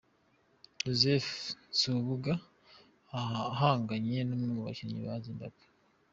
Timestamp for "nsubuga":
1.69-2.33